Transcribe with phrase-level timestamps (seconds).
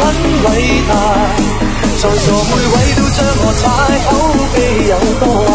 [0.00, 0.04] 很
[0.44, 0.46] 伟
[0.88, 0.92] 大？
[2.00, 3.64] 在座每位都将我踩，
[4.08, 4.10] 口
[4.54, 4.56] 碑
[4.88, 5.48] 有多坏？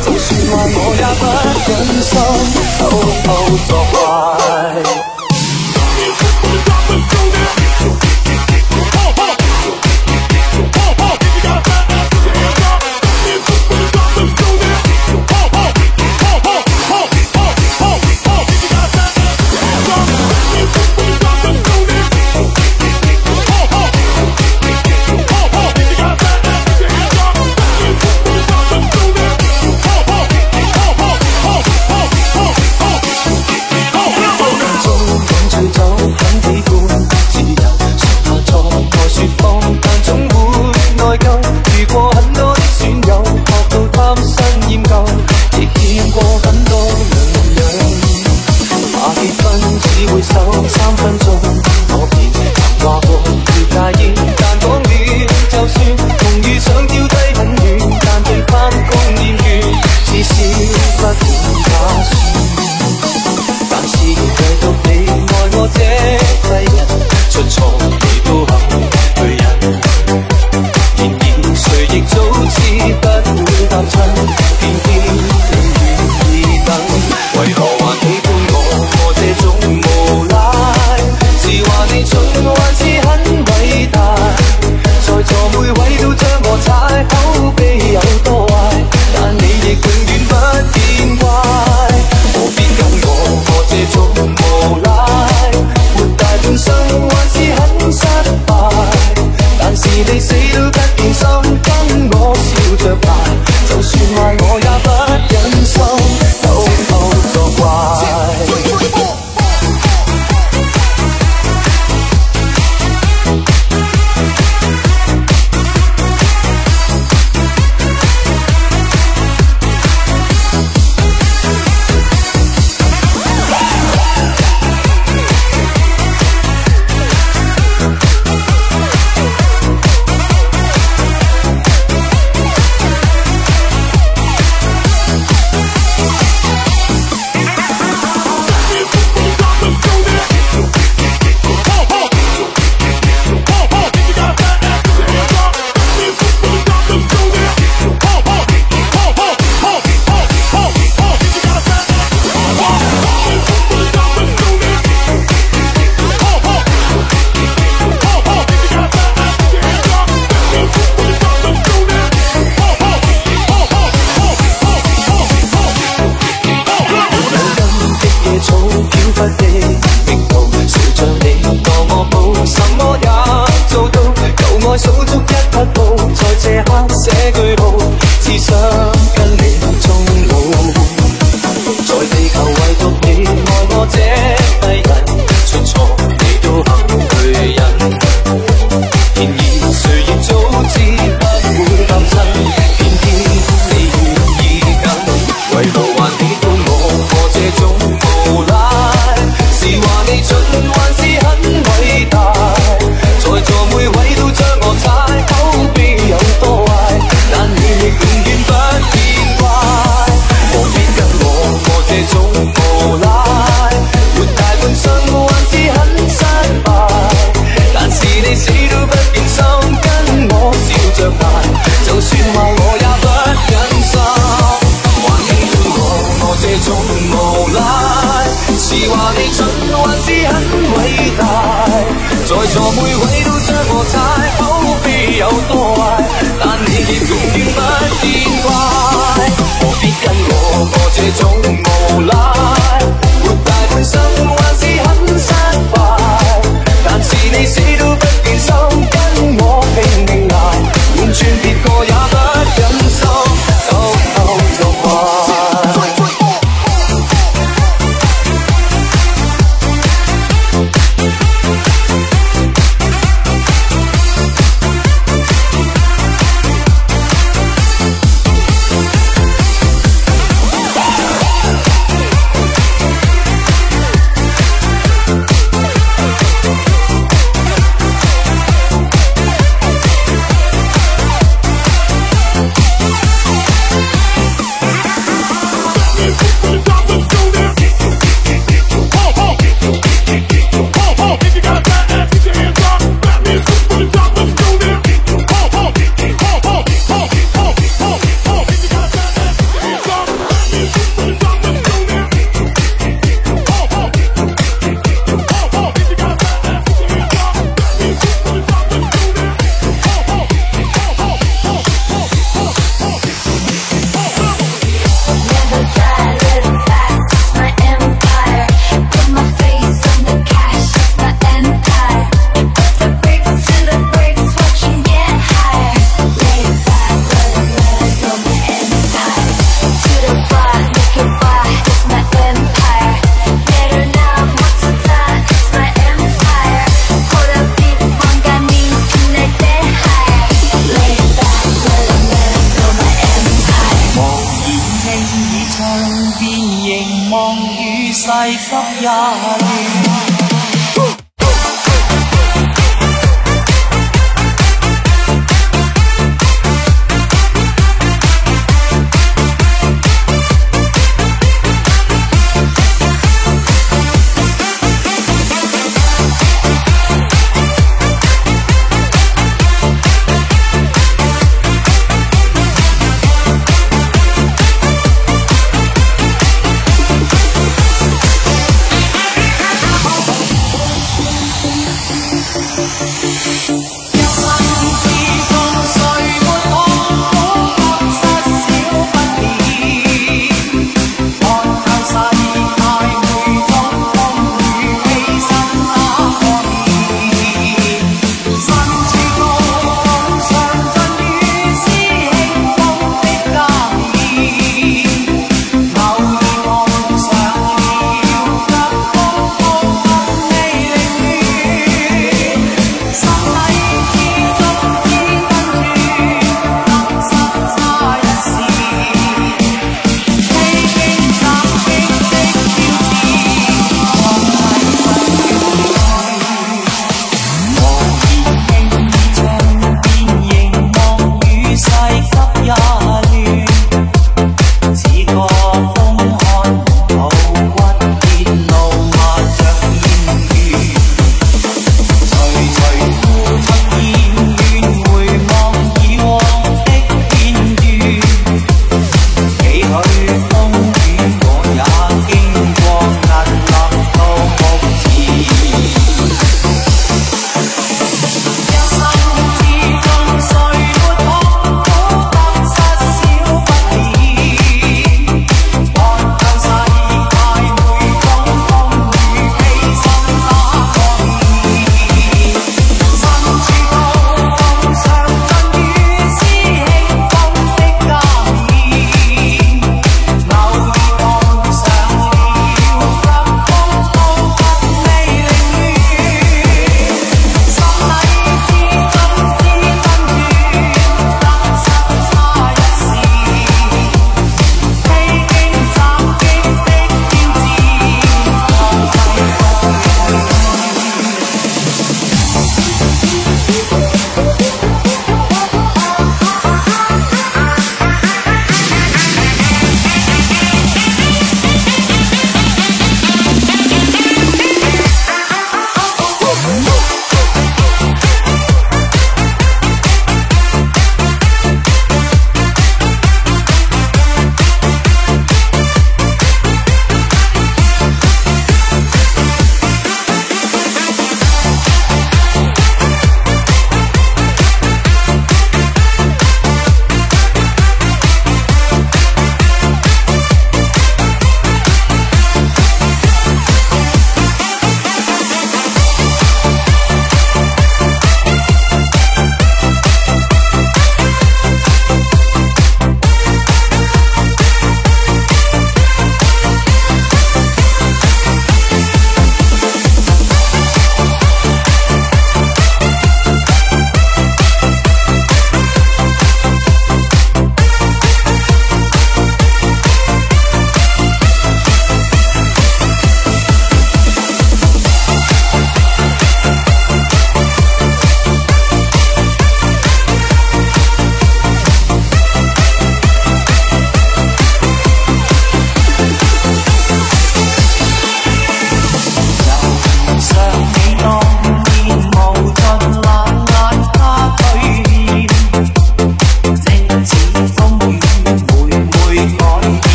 [0.00, 1.22] 就算坏我也不
[1.68, 1.70] 忍
[2.02, 2.10] 心
[2.78, 2.80] 偷
[3.24, 3.28] 偷
[3.68, 5.11] 作坏。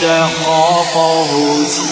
[0.00, 1.89] تخافه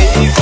[0.00, 0.39] Hey,